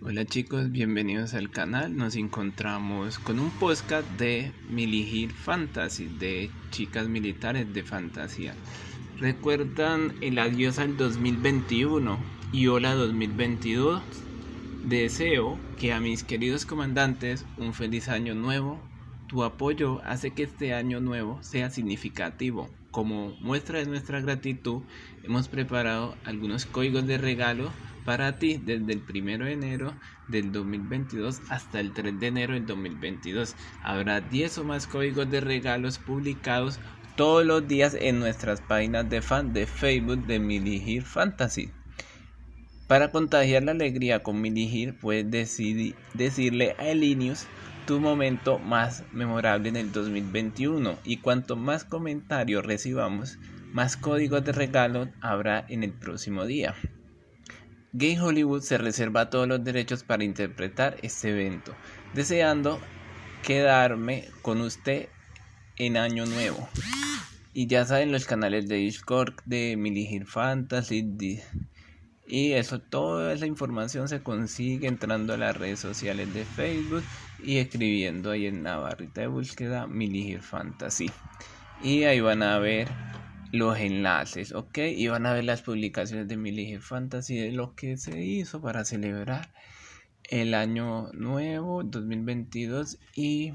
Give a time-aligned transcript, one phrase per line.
[0.00, 1.96] Hola chicos, bienvenidos al canal.
[1.96, 8.54] Nos encontramos con un podcast de Milihir Fantasy, de chicas militares de fantasía.
[9.18, 12.16] ¿Recuerdan el adiós al 2021
[12.52, 14.00] y hola 2022?
[14.84, 18.80] Deseo que a mis queridos comandantes un feliz año nuevo.
[19.26, 22.70] Tu apoyo hace que este año nuevo sea significativo.
[22.98, 24.82] Como muestra de nuestra gratitud,
[25.22, 27.70] hemos preparado algunos códigos de regalo
[28.04, 29.94] para ti desde el 1 de enero
[30.26, 33.54] del 2022 hasta el 3 de enero del 2022.
[33.84, 36.80] Habrá 10 o más códigos de regalos publicados
[37.14, 41.70] todos los días en nuestras páginas de fan de Facebook de Miligir Fantasy.
[42.88, 45.30] Para contagiar la alegría con Miligir puedes
[46.14, 47.46] decirle a Elinius
[47.88, 53.38] tu momento más memorable en el 2021 y cuanto más comentarios recibamos,
[53.72, 56.74] más códigos de regalo habrá en el próximo día.
[57.94, 61.74] Game Hollywood se reserva todos los derechos para interpretar este evento,
[62.12, 62.78] deseando
[63.42, 65.08] quedarme con usted
[65.76, 66.68] en Año Nuevo.
[67.54, 71.40] Y ya saben los canales de Discord de Miligir Fantasy.
[72.28, 77.02] Y eso, toda esa información se consigue entrando a las redes sociales de Facebook
[77.42, 81.10] y escribiendo ahí en la barrita de búsqueda Miligir Fantasy.
[81.82, 82.88] Y ahí van a ver
[83.50, 84.78] los enlaces, ¿ok?
[84.94, 88.84] Y van a ver las publicaciones de Milige Fantasy de lo que se hizo para
[88.84, 89.50] celebrar
[90.24, 93.54] el año nuevo 2022 y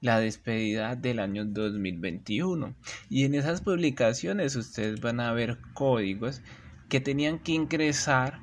[0.00, 2.74] la despedida del año 2021.
[3.10, 6.42] Y en esas publicaciones ustedes van a ver códigos
[6.92, 8.38] que tenían que ingresar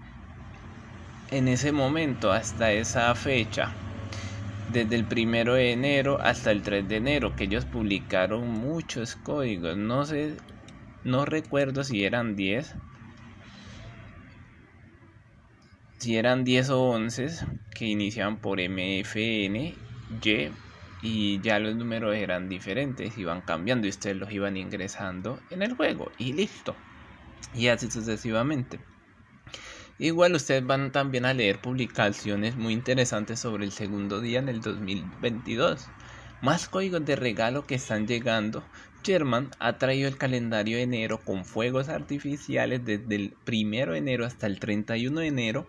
[1.30, 3.72] en ese momento hasta esa fecha
[4.73, 9.78] desde el primero de enero hasta el 3 de enero que ellos publicaron muchos códigos.
[9.78, 10.36] No sé
[11.03, 12.73] no recuerdo si eran 10
[16.00, 17.28] si eran 10 o 11
[17.75, 19.75] que iniciaban por MFN
[20.23, 20.50] Y
[21.03, 25.75] y ya los números eran diferentes iban cambiando y ustedes los iban ingresando en el
[25.75, 26.75] juego y listo
[27.53, 28.79] y así sucesivamente
[30.01, 34.61] Igual ustedes van también a leer publicaciones muy interesantes sobre el segundo día en el
[34.61, 35.88] 2022.
[36.41, 38.63] Más códigos de regalo que están llegando.
[39.03, 44.25] Sherman ha traído el calendario de enero con fuegos artificiales desde el 1 de enero
[44.25, 45.67] hasta el 31 de enero.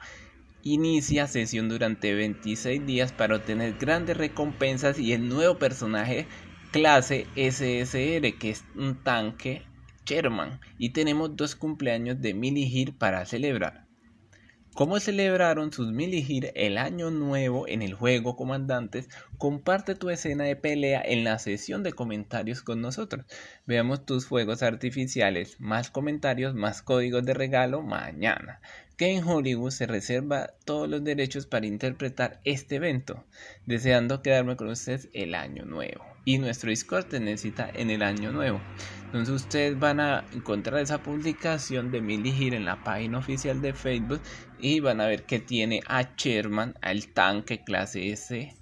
[0.62, 6.28] Inicia sesión durante 26 días para obtener grandes recompensas y el nuevo personaje
[6.70, 9.64] clase SSR que es un tanque
[10.10, 10.58] Sherman.
[10.76, 13.86] Y tenemos dos cumpleaños de Milihir para celebrar.
[14.74, 19.08] ¿Cómo celebraron sus Miligir el año nuevo en el juego Comandantes?
[19.38, 23.24] Comparte tu escena de pelea en la sesión de comentarios con nosotros.
[23.66, 28.60] Veamos tus fuegos artificiales, más comentarios, más códigos de regalo mañana.
[29.00, 33.24] Que en Hollywood se reserva todos los derechos para interpretar este evento,
[33.64, 36.04] deseando quedarme con ustedes el año nuevo.
[36.26, 38.60] Y nuestro Discord te necesita en el año nuevo.
[39.06, 44.20] Entonces ustedes van a encontrar esa publicación de Milly en la página oficial de Facebook
[44.60, 48.54] y van a ver que tiene a Sherman, al tanque clase S,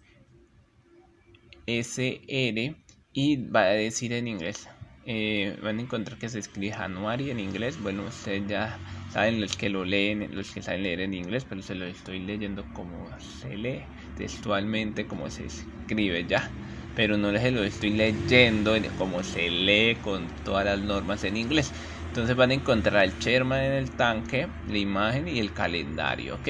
[1.66, 2.76] SR
[3.12, 4.68] y va a decir en inglés.
[5.10, 7.82] Eh, van a encontrar que se escribe January en inglés.
[7.82, 8.78] Bueno, ustedes ya
[9.10, 12.18] saben los que lo leen, los que saben leer en inglés, pero se lo estoy
[12.18, 13.80] leyendo como se lee
[14.18, 16.50] textualmente, como se escribe ya
[16.94, 21.70] pero no les lo estoy leyendo como se lee con todas las normas en inglés.
[22.08, 26.48] Entonces van a encontrar el Sherman en el tanque, la imagen y el calendario, ¿ok?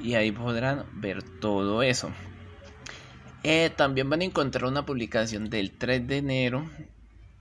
[0.00, 2.12] Y ahí podrán ver todo eso.
[3.42, 6.70] Eh, también van a encontrar una publicación del 3 de enero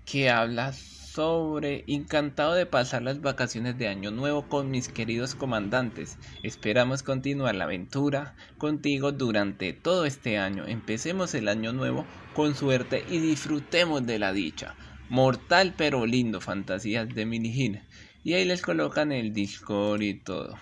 [0.06, 0.74] que habla
[1.14, 6.18] sobre encantado de pasar las vacaciones de año nuevo con mis queridos comandantes.
[6.41, 10.66] Esperamos continuar la aventura contigo durante todo este año.
[10.66, 14.75] Empecemos el año nuevo con suerte y disfrutemos de la dicha.
[15.09, 17.84] Mortal pero lindo, fantasías de Minigin.
[18.24, 20.58] Y ahí les colocan el Discord y todo.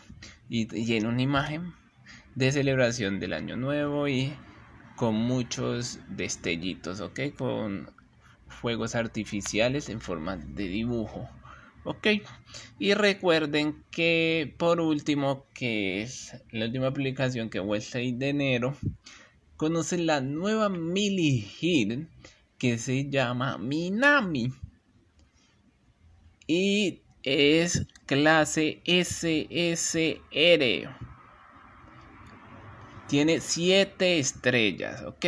[0.49, 1.73] Y, y en una imagen
[2.35, 4.33] de celebración del año nuevo y
[4.97, 7.19] con muchos destellitos, ¿ok?
[7.37, 7.89] Con
[8.53, 11.27] fuegos artificiales en forma de dibujo.
[11.83, 12.07] Ok,
[12.77, 18.29] y recuerden que por último, que es la última aplicación que fue el 6 de
[18.29, 18.77] enero,
[19.57, 22.07] conocen la nueva Mili Hit
[22.59, 24.53] que se llama Minami
[26.45, 30.21] y es clase SSR.
[33.07, 35.25] Tiene 7 estrellas, ¿ok?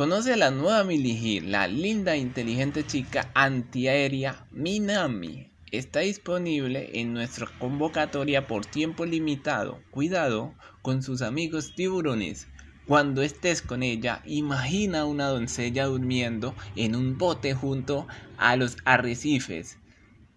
[0.00, 5.50] Conoce a la nueva Miligir, la linda e inteligente chica antiaérea Minami.
[5.72, 9.82] está disponible en nuestra convocatoria por tiempo limitado.
[9.90, 12.48] Cuidado con sus amigos tiburones.
[12.86, 18.06] Cuando estés con ella, imagina una doncella durmiendo en un bote junto
[18.38, 19.79] a los arrecifes.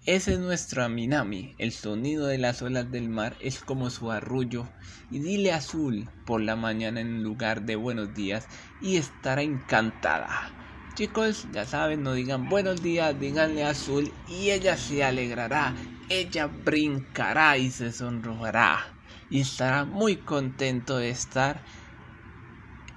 [0.06, 1.56] Ese es nuestro Minami.
[1.60, 4.68] El sonido de las olas del mar es como su arrullo.
[5.10, 8.46] Y dile azul por la mañana en lugar de buenos días
[8.82, 10.52] y estará encantada.
[10.96, 15.74] Chicos, ya saben, no digan buenos días, díganle azul y ella se alegrará.
[16.10, 18.86] Ella brincará y se sonrojará.
[19.30, 21.62] Y estará muy contento de estar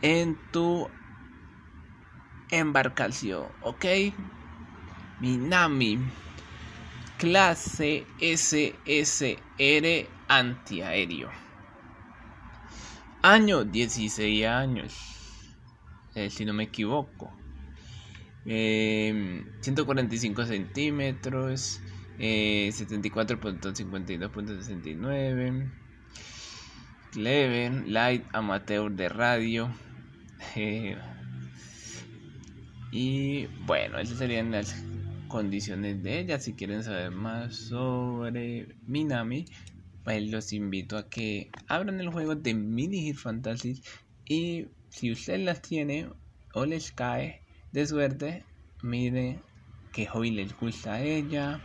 [0.02, 0.90] en tu
[2.50, 3.84] embarcación, ¿ok?
[5.20, 6.00] Minami,
[7.18, 11.30] clase SSR antiaéreo.
[13.22, 14.94] Año 16 años,
[16.14, 17.32] eh, si no me equivoco.
[18.44, 21.80] 145 em, centímetros,
[22.18, 25.72] eh, 74.52.69.
[27.10, 29.68] Clever, light amateur de radio,
[32.92, 34.76] y bueno, esas serían las
[35.36, 36.40] condiciones de ella.
[36.40, 39.44] Si quieren saber más sobre Minami,
[40.02, 43.82] pues los invito a que abran el juego de Mini Hit Fantasy
[44.24, 46.08] y si usted las tiene
[46.54, 48.46] o les cae de suerte,
[48.82, 49.42] mire
[49.92, 51.60] qué hobby les gusta a ella,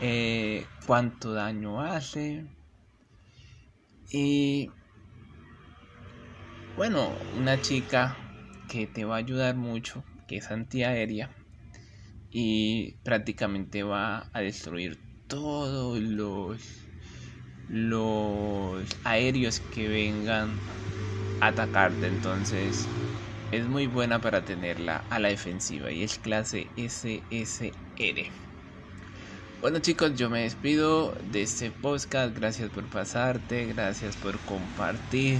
[0.00, 2.44] eh, cuánto daño hace
[4.10, 4.68] y
[6.76, 7.08] bueno,
[7.38, 8.16] una chica
[8.68, 11.30] que te va a ayudar mucho, que es antiaérea
[12.30, 16.60] y prácticamente va a destruir todos los
[17.68, 20.50] los aéreos que vengan
[21.40, 22.06] a atacarte.
[22.08, 22.86] Entonces
[23.52, 28.30] es muy buena para tenerla a la defensiva y es clase SSR
[29.60, 32.34] bueno chicos yo me despido de este podcast.
[32.34, 35.38] Gracias por pasarte gracias por compartir.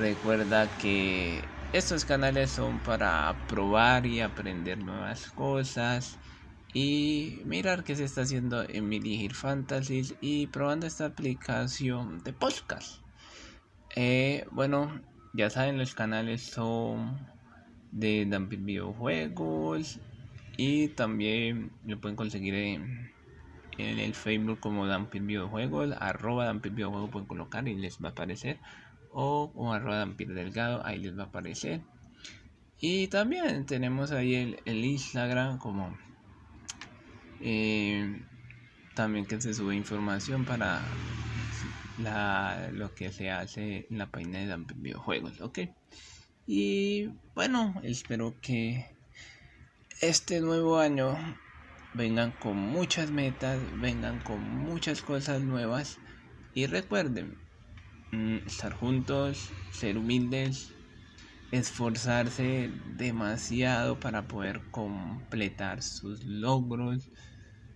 [0.00, 1.40] Recuerda que
[1.72, 6.18] estos canales son para probar y aprender nuevas cosas
[6.74, 13.02] y mirar qué se está haciendo en Miligir Fantasies y probando esta aplicación de podcast.
[13.96, 15.00] Eh, bueno,
[15.32, 17.26] ya saben, los canales son
[17.90, 19.98] de Dumping Videojuegos
[20.58, 23.10] y también lo pueden conseguir en,
[23.78, 28.58] el Facebook como Dumping Videojuegos, arroba Videojuegos pueden colocar y les va a aparecer
[29.12, 31.82] o con arroba delgado, ahí les va a aparecer.
[32.80, 35.96] Y también tenemos ahí el, Instagram como
[37.40, 38.20] eh,
[38.94, 40.82] también que se sube información para
[41.98, 45.60] la, lo que se hace en la página de videojuegos, ok.
[46.46, 48.86] Y bueno, espero que
[50.00, 51.16] este nuevo año
[51.94, 55.98] vengan con muchas metas, vengan con muchas cosas nuevas
[56.54, 57.38] y recuerden,
[58.46, 60.70] estar juntos, ser humildes,
[61.50, 67.10] esforzarse demasiado para poder completar sus logros,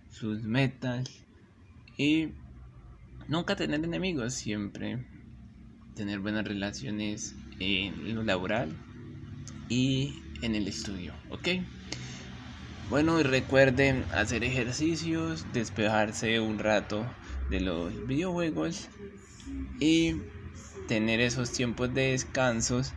[0.09, 1.09] sus metas
[1.97, 2.29] y
[3.27, 5.05] nunca tener enemigos, siempre
[5.95, 8.75] tener buenas relaciones en lo laboral
[9.69, 11.47] y en el estudio, ¿ok?
[12.89, 17.05] Bueno, y recuerden hacer ejercicios, despejarse un rato
[17.49, 18.87] de los videojuegos
[19.79, 20.15] y
[20.87, 22.93] tener esos tiempos de descansos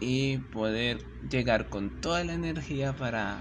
[0.00, 0.98] y poder
[1.30, 3.38] llegar con toda la energía para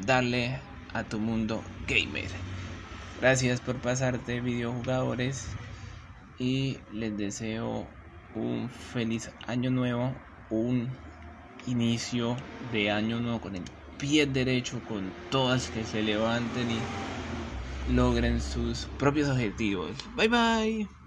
[0.00, 0.58] darle
[0.92, 2.28] a tu mundo gamer.
[3.20, 5.46] Gracias por pasarte videojugadores
[6.38, 7.86] y les deseo
[8.34, 10.14] un feliz año nuevo,
[10.50, 10.88] un
[11.66, 12.36] inicio
[12.72, 13.62] de año nuevo con el
[13.98, 19.92] pie derecho, con todas que se levanten y logren sus propios objetivos.
[20.16, 21.01] Bye bye.